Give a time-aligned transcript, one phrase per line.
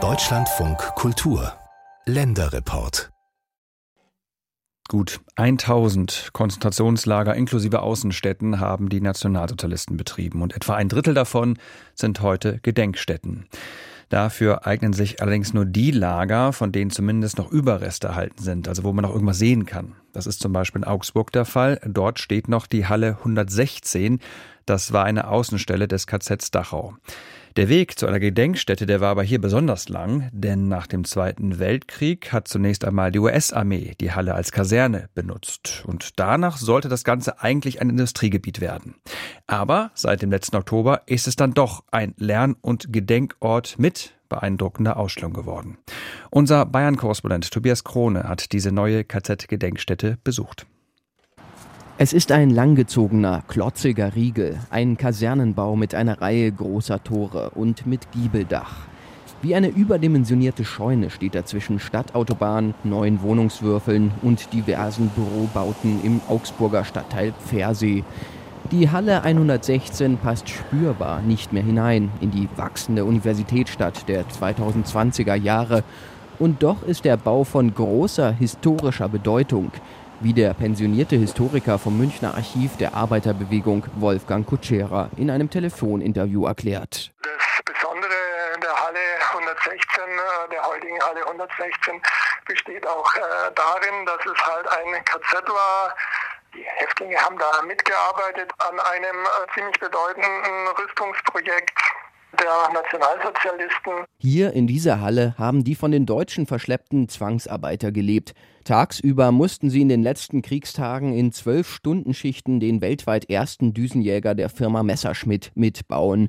[0.00, 1.52] Deutschlandfunk Kultur
[2.06, 3.10] Länderreport
[4.88, 11.58] Gut 1000 Konzentrationslager inklusive Außenstädten haben die Nationalsozialisten betrieben und etwa ein Drittel davon
[11.96, 13.48] sind heute Gedenkstätten.
[14.10, 18.84] Dafür eignen sich allerdings nur die Lager, von denen zumindest noch Überreste erhalten sind, also
[18.84, 19.96] wo man noch irgendwas sehen kann.
[20.12, 21.80] Das ist zum Beispiel in Augsburg der Fall.
[21.84, 24.20] Dort steht noch die Halle 116.
[24.66, 26.94] Das war eine Außenstelle des KZ Dachau.
[27.58, 31.58] Der Weg zu einer Gedenkstätte, der war aber hier besonders lang, denn nach dem Zweiten
[31.58, 35.82] Weltkrieg hat zunächst einmal die US-Armee die Halle als Kaserne benutzt.
[35.84, 38.94] Und danach sollte das Ganze eigentlich ein Industriegebiet werden.
[39.48, 44.96] Aber seit dem letzten Oktober ist es dann doch ein Lern- und Gedenkort mit beeindruckender
[44.96, 45.78] Ausstellung geworden.
[46.30, 50.64] Unser Bayern-Korrespondent Tobias Krone hat diese neue KZ-Gedenkstätte besucht.
[52.00, 58.12] Es ist ein langgezogener, klotziger Riegel, ein Kasernenbau mit einer Reihe großer Tore und mit
[58.12, 58.86] Giebeldach.
[59.42, 66.84] Wie eine überdimensionierte Scheune steht er zwischen Stadtautobahn, neuen Wohnungswürfeln und diversen Bürobauten im Augsburger
[66.84, 68.04] Stadtteil Pfersee.
[68.70, 75.82] Die Halle 116 passt spürbar nicht mehr hinein in die wachsende Universitätsstadt der 2020er Jahre.
[76.38, 79.72] Und doch ist der Bau von großer historischer Bedeutung
[80.20, 87.12] wie der pensionierte Historiker vom Münchner Archiv der Arbeiterbewegung Wolfgang Kutschera in einem Telefoninterview erklärt.
[87.22, 88.14] Das Besondere
[88.62, 88.98] der Halle
[89.32, 92.02] 116, äh, der heutigen Halle 116,
[92.46, 93.20] besteht auch äh,
[93.54, 95.94] darin, dass es halt ein KZ war.
[96.54, 101.78] Die Häftlinge haben da mitgearbeitet an einem äh, ziemlich bedeutenden Rüstungsprojekt
[102.38, 104.04] der Nationalsozialisten.
[104.18, 108.34] Hier in dieser Halle haben die von den Deutschen verschleppten Zwangsarbeiter gelebt.
[108.64, 114.50] Tagsüber mussten sie in den letzten Kriegstagen in zwölf Stundenschichten den weltweit ersten Düsenjäger der
[114.50, 116.28] Firma Messerschmitt mitbauen.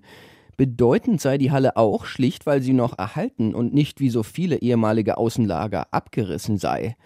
[0.60, 4.58] Bedeutend sei die Halle auch schlicht, weil sie noch erhalten und nicht wie so viele
[4.58, 6.98] ehemalige Außenlager abgerissen sei.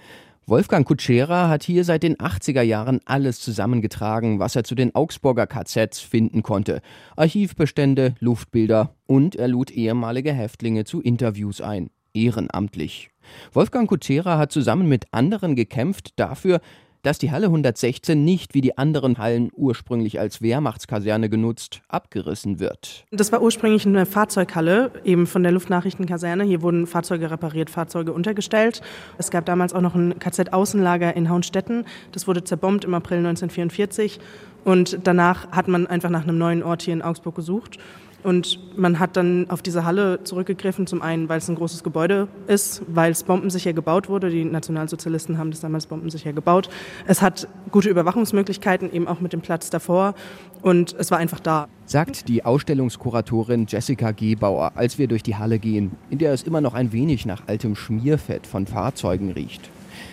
[0.45, 5.47] Wolfgang Kutschera hat hier seit den 80er Jahren alles zusammengetragen, was er zu den Augsburger
[5.47, 6.81] KZs finden konnte.
[7.15, 11.91] Archivbestände, Luftbilder und er lud ehemalige Häftlinge zu Interviews ein.
[12.13, 13.09] Ehrenamtlich.
[13.53, 16.59] Wolfgang Kutschera hat zusammen mit anderen gekämpft dafür,
[17.03, 23.05] dass die Halle 116 nicht wie die anderen Hallen ursprünglich als Wehrmachtskaserne genutzt, abgerissen wird.
[23.11, 26.43] Das war ursprünglich eine Fahrzeughalle, eben von der Luftnachrichtenkaserne.
[26.45, 28.81] Hier wurden Fahrzeuge repariert, Fahrzeuge untergestellt.
[29.17, 31.85] Es gab damals auch noch ein KZ-Außenlager in Hauenstetten.
[32.13, 34.19] Das wurde zerbombt im April 1944.
[34.63, 37.79] Und danach hat man einfach nach einem neuen Ort hier in Augsburg gesucht.
[38.23, 42.27] Und man hat dann auf diese Halle zurückgegriffen, zum einen, weil es ein großes Gebäude
[42.47, 44.29] ist, weil es bombensicher gebaut wurde.
[44.29, 46.69] Die Nationalsozialisten haben das damals bombensicher gebaut.
[47.05, 50.15] Es hat gute Überwachungsmöglichkeiten, eben auch mit dem Platz davor.
[50.61, 51.67] Und es war einfach da.
[51.85, 56.61] Sagt die Ausstellungskuratorin Jessica Gebauer, als wir durch die Halle gehen, in der es immer
[56.61, 59.69] noch ein wenig nach altem Schmierfett von Fahrzeugen riecht.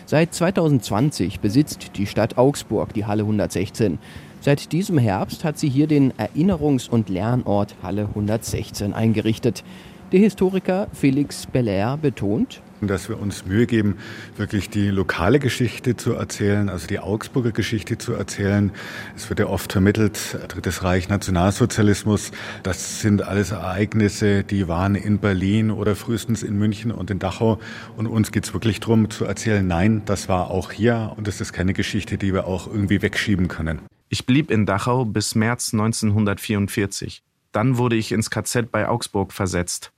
[0.06, 3.98] Seit 2020 besitzt die Stadt Augsburg die Halle 116.
[4.42, 9.62] Seit diesem Herbst hat sie hier den Erinnerungs- und Lernort Halle 116 eingerichtet.
[10.12, 13.98] Der Historiker Felix Belair betont, dass wir uns Mühe geben,
[14.38, 18.72] wirklich die lokale Geschichte zu erzählen, also die Augsburger Geschichte zu erzählen.
[19.14, 25.18] Es wird ja oft vermittelt, Drittes Reich, Nationalsozialismus, das sind alles Ereignisse, die waren in
[25.18, 27.58] Berlin oder frühestens in München und in Dachau.
[27.98, 31.42] Und uns geht es wirklich darum zu erzählen, nein, das war auch hier und das
[31.42, 33.80] ist keine Geschichte, die wir auch irgendwie wegschieben können.
[34.12, 37.22] Ich blieb in Dachau bis März 1944.
[37.52, 39.92] Dann wurde ich ins KZ bei Augsburg versetzt.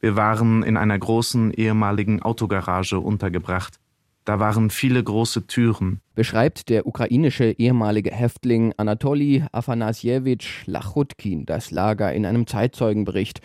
[0.00, 3.78] Wir waren in einer großen ehemaligen Autogarage untergebracht.
[4.24, 6.00] Da waren viele große Türen.
[6.14, 13.42] Beschreibt der ukrainische ehemalige Häftling Anatoli Afanasjewitsch Lachutkin das Lager in einem Zeitzeugenbericht,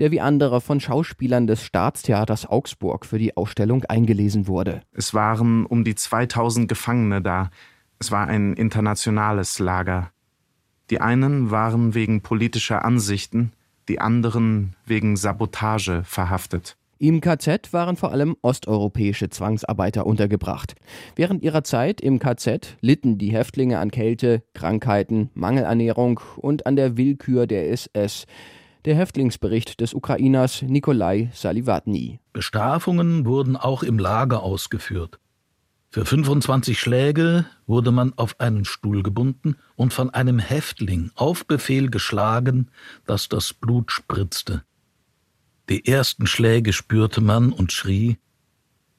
[0.00, 4.82] der wie andere von Schauspielern des Staatstheaters Augsburg für die Ausstellung eingelesen wurde.
[4.90, 7.50] Es waren um die 2000 Gefangene da,
[8.00, 10.10] es war ein internationales Lager.
[10.88, 13.52] Die einen waren wegen politischer Ansichten,
[13.88, 16.76] die anderen wegen Sabotage verhaftet.
[16.98, 20.74] Im KZ waren vor allem osteuropäische Zwangsarbeiter untergebracht.
[21.14, 26.96] Während ihrer Zeit im KZ litten die Häftlinge an Kälte, Krankheiten, Mangelernährung und an der
[26.96, 28.26] Willkür der SS.
[28.86, 32.18] Der Häftlingsbericht des Ukrainers Nikolai Salivatny.
[32.32, 35.18] Bestrafungen wurden auch im Lager ausgeführt.
[35.92, 41.90] Für 25 Schläge wurde man auf einen Stuhl gebunden und von einem Häftling auf Befehl
[41.90, 42.70] geschlagen,
[43.06, 44.62] dass das Blut spritzte.
[45.68, 48.18] Die ersten Schläge spürte man und schrie,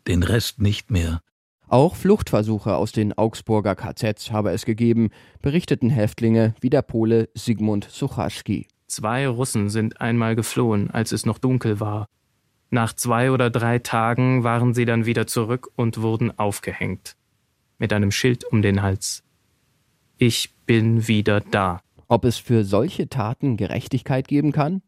[0.05, 1.21] den Rest nicht mehr.
[1.69, 5.11] Auch Fluchtversuche aus den Augsburger KZs habe es gegeben,
[5.41, 8.67] berichteten Häftlinge wie der Pole Sigmund Suchaschki.
[8.87, 12.07] Zwei Russen sind einmal geflohen, als es noch dunkel war.
[12.73, 17.17] Nach zwei oder drei Tagen waren sie dann wieder zurück und wurden aufgehängt.
[17.77, 19.23] Mit einem Schild um den Hals.
[20.17, 21.81] Ich bin wieder da.
[22.07, 24.81] Ob es für solche Taten Gerechtigkeit geben kann?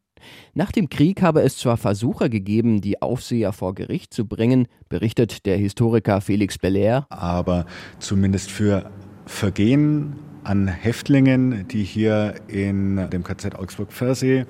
[0.53, 5.45] Nach dem Krieg habe es zwar Versuche gegeben, die Aufseher vor Gericht zu bringen, berichtet
[5.45, 7.05] der Historiker Felix Belair.
[7.09, 7.65] Aber
[7.99, 8.89] zumindest für
[9.25, 10.15] Vergehen
[10.45, 14.45] an Häftlingen, die hier in dem KZ Augsburg-Versee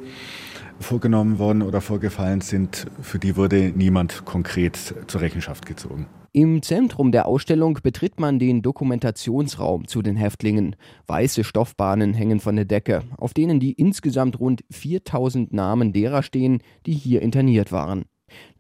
[0.79, 4.77] vorgenommen worden oder vorgefallen sind, für die wurde niemand konkret
[5.07, 6.07] zur Rechenschaft gezogen.
[6.35, 10.75] Im Zentrum der Ausstellung betritt man den Dokumentationsraum zu den Häftlingen.
[11.05, 16.63] Weiße Stoffbahnen hängen von der Decke, auf denen die insgesamt rund 4000 Namen derer stehen,
[16.87, 18.05] die hier interniert waren.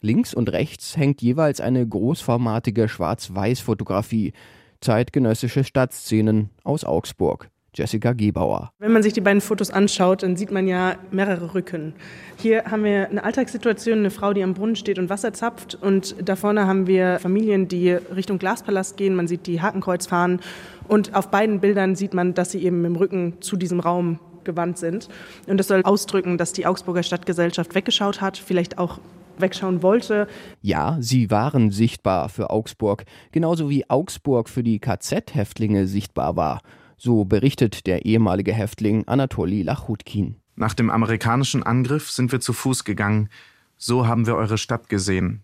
[0.01, 4.33] Links und rechts hängt jeweils eine großformatige Schwarz-Weiß-Fotografie,
[4.79, 7.49] zeitgenössische Stadtszenen aus Augsburg.
[7.73, 8.71] Jessica Gebauer.
[8.79, 11.93] Wenn man sich die beiden Fotos anschaut, dann sieht man ja mehrere Rücken.
[12.37, 15.75] Hier haben wir eine Alltagssituation, eine Frau, die am Brunnen steht und Wasser zapft.
[15.75, 19.15] Und da vorne haben wir Familien, die Richtung Glaspalast gehen.
[19.15, 20.39] Man sieht die Hakenkreuz fahren.
[20.87, 24.19] Und auf beiden Bildern sieht man, dass sie eben mit dem Rücken zu diesem Raum
[24.43, 25.09] gewandt sind.
[25.47, 28.99] Und das soll ausdrücken, dass die Augsburger Stadtgesellschaft weggeschaut hat, vielleicht auch
[29.37, 30.27] wegschauen wollte.
[30.61, 36.61] Ja, sie waren sichtbar für Augsburg, genauso wie Augsburg für die KZ-Häftlinge sichtbar war.
[37.05, 40.37] So berichtet der ehemalige Häftling Anatoli Lachutkin.
[40.55, 43.27] Nach dem amerikanischen Angriff sind wir zu Fuß gegangen.
[43.75, 45.43] So haben wir eure Stadt gesehen.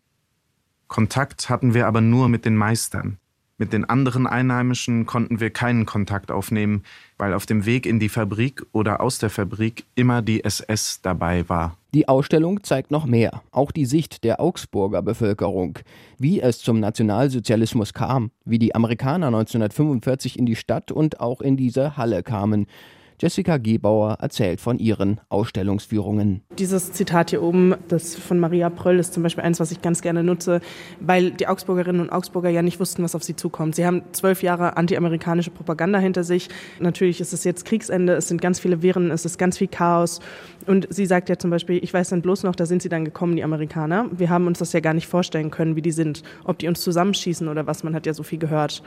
[0.88, 3.18] Kontakt hatten wir aber nur mit den Meistern.
[3.62, 6.84] Mit den anderen Einheimischen konnten wir keinen Kontakt aufnehmen,
[7.18, 11.48] weil auf dem Weg in die Fabrik oder aus der Fabrik immer die SS dabei
[11.50, 11.76] war.
[11.94, 15.78] Die Ausstellung zeigt noch mehr, auch die Sicht der Augsburger Bevölkerung,
[16.18, 21.58] wie es zum Nationalsozialismus kam, wie die Amerikaner 1945 in die Stadt und auch in
[21.58, 22.66] diese Halle kamen,
[23.20, 26.42] Jessica Gebauer erzählt von ihren Ausstellungsführungen.
[26.58, 30.02] Dieses Zitat hier oben, das von Maria Pröll, ist zum Beispiel eins, was ich ganz
[30.02, 30.62] gerne nutze,
[31.00, 33.76] weil die Augsburgerinnen und Augsburger ja nicht wussten, was auf sie zukommt.
[33.76, 36.48] Sie haben zwölf Jahre antiamerikanische Propaganda hinter sich.
[36.80, 40.20] Natürlich ist es jetzt Kriegsende, es sind ganz viele Wirren, es ist ganz viel Chaos.
[40.66, 43.04] Und sie sagt ja zum Beispiel, ich weiß dann bloß noch, da sind sie dann
[43.04, 44.06] gekommen, die Amerikaner.
[44.12, 46.82] Wir haben uns das ja gar nicht vorstellen können, wie die sind, ob die uns
[46.82, 47.84] zusammenschießen oder was.
[47.84, 48.82] Man hat ja so viel gehört.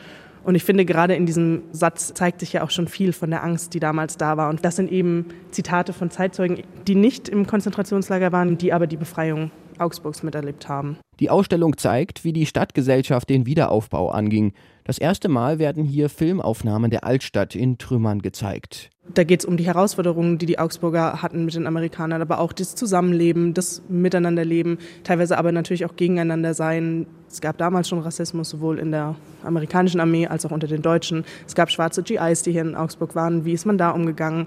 [0.44, 3.44] Und ich finde, gerade in diesem Satz zeigt sich ja auch schon viel von der
[3.44, 4.50] Angst, die damals da war.
[4.50, 8.97] Und das sind eben Zitate von Zeitzeugen, die nicht im Konzentrationslager waren, die aber die
[8.97, 10.99] Befreiung Augsburgs miterlebt haben.
[11.21, 14.53] Die Ausstellung zeigt, wie die Stadtgesellschaft den Wiederaufbau anging.
[14.85, 18.92] Das erste Mal werden hier Filmaufnahmen der Altstadt in Trümmern gezeigt.
[19.09, 22.53] Da geht es um die Herausforderungen, die die Augsburger hatten mit den Amerikanern, aber auch
[22.53, 27.07] das Zusammenleben, das Miteinanderleben, teilweise aber natürlich auch gegeneinander sein.
[27.29, 31.25] Es gab damals schon Rassismus, sowohl in der amerikanischen Armee als auch unter den Deutschen.
[31.47, 33.45] Es gab schwarze GIs, die hier in Augsburg waren.
[33.45, 34.47] Wie ist man da umgegangen?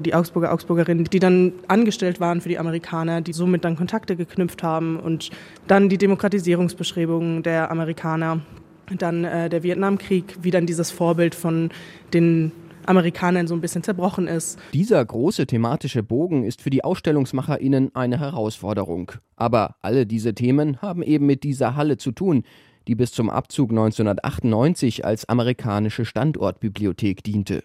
[0.00, 4.62] die Augsburger, Augsburgerinnen, die dann angestellt waren für die Amerikaner, die somit dann Kontakte geknüpft
[4.62, 5.30] haben und
[5.66, 8.40] dann die Demokratisierungsbestrebungen der Amerikaner,
[8.96, 11.70] dann äh, der Vietnamkrieg, wie dann dieses Vorbild von
[12.14, 12.52] den
[12.88, 14.58] Amerikanern so ein bisschen zerbrochen ist.
[14.72, 19.12] Dieser große thematische Bogen ist für die AusstellungsmacherInnen eine Herausforderung.
[19.36, 22.44] Aber alle diese Themen haben eben mit dieser Halle zu tun,
[22.88, 27.62] die bis zum Abzug 1998 als amerikanische Standortbibliothek diente.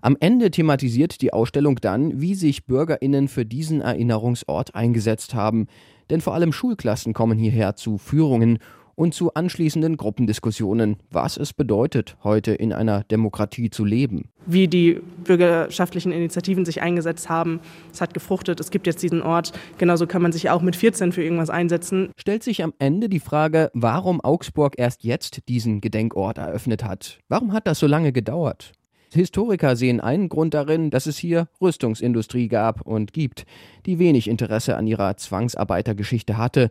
[0.00, 5.66] Am Ende thematisiert die Ausstellung dann, wie sich Bürgerinnen für diesen Erinnerungsort eingesetzt haben.
[6.08, 8.58] Denn vor allem Schulklassen kommen hierher zu Führungen
[9.00, 14.28] und zu anschließenden Gruppendiskussionen, was es bedeutet, heute in einer Demokratie zu leben.
[14.44, 19.52] Wie die bürgerschaftlichen Initiativen sich eingesetzt haben, es hat gefruchtet, es gibt jetzt diesen Ort.
[19.78, 22.10] Genauso kann man sich auch mit 14 für irgendwas einsetzen.
[22.18, 27.20] Stellt sich am Ende die Frage, warum Augsburg erst jetzt diesen Gedenkort eröffnet hat.
[27.30, 28.72] Warum hat das so lange gedauert?
[29.14, 33.46] Historiker sehen einen Grund darin, dass es hier Rüstungsindustrie gab und gibt,
[33.86, 36.70] die wenig Interesse an ihrer Zwangsarbeitergeschichte hatte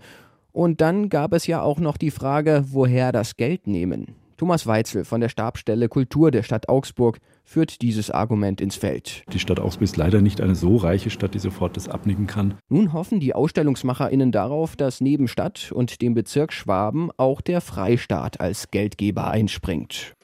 [0.51, 4.15] und dann gab es ja auch noch die Frage, woher das Geld nehmen.
[4.39, 9.23] Thomas Weitzel von der Stabsstelle Kultur der Stadt Augsburg führt dieses Argument ins Feld.
[9.33, 12.53] Die Stadt Augsburg ist leider nicht eine so reiche Stadt, die sofort das abnicken kann.
[12.69, 18.39] Nun hoffen die AusstellungsmacherInnen darauf, dass neben Stadt und dem Bezirk Schwaben auch der Freistaat
[18.39, 20.15] als Geldgeber einspringt.